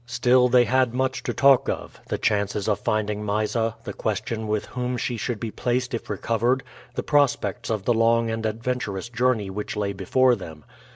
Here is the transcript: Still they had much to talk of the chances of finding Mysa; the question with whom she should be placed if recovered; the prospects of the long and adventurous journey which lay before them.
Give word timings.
Still 0.07 0.49
they 0.49 0.65
had 0.65 0.95
much 0.95 1.21
to 1.21 1.31
talk 1.31 1.69
of 1.69 2.01
the 2.07 2.17
chances 2.17 2.67
of 2.67 2.79
finding 2.79 3.23
Mysa; 3.23 3.75
the 3.83 3.93
question 3.93 4.47
with 4.47 4.65
whom 4.65 4.97
she 4.97 5.15
should 5.15 5.39
be 5.39 5.51
placed 5.51 5.93
if 5.93 6.09
recovered; 6.09 6.63
the 6.95 7.03
prospects 7.03 7.69
of 7.69 7.85
the 7.85 7.93
long 7.93 8.31
and 8.31 8.43
adventurous 8.43 9.09
journey 9.09 9.51
which 9.51 9.75
lay 9.75 9.93
before 9.93 10.35
them. 10.35 10.65